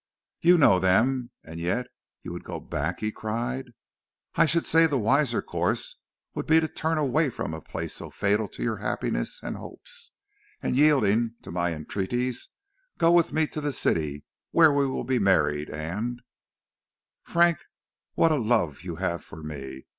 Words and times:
"You 0.41 0.57
know 0.57 0.79
them, 0.79 1.29
and 1.43 1.59
yet 1.59 1.85
you 2.23 2.33
would 2.33 2.43
go 2.43 2.59
back," 2.59 3.01
he 3.01 3.11
cried. 3.11 3.73
"I 4.33 4.47
should 4.47 4.65
say 4.65 4.87
the 4.87 4.97
wiser 4.97 5.43
course 5.43 5.97
would 6.33 6.47
be 6.47 6.59
to 6.59 6.67
turn 6.67 6.97
away 6.97 7.29
from 7.29 7.53
a 7.53 7.61
place 7.61 7.93
so 7.93 8.09
fatal 8.09 8.47
to 8.47 8.63
your 8.63 8.77
happiness 8.77 9.39
and 9.43 9.57
hopes, 9.57 10.13
and, 10.59 10.75
yielding 10.75 11.35
to 11.43 11.51
my 11.51 11.71
entreaties, 11.71 12.49
go 12.97 13.11
with 13.11 13.31
me 13.31 13.45
to 13.49 13.61
the 13.61 13.71
city, 13.71 14.23
where 14.49 14.73
we 14.73 14.87
will 14.87 15.03
be 15.03 15.19
married, 15.19 15.69
and" 15.69 16.23
"Frank, 17.33 17.59
what 18.15 18.31
a 18.31 18.37
love 18.37 18.81
you 18.81 18.95
have 18.95 19.23
for 19.23 19.43
me! 19.43 19.85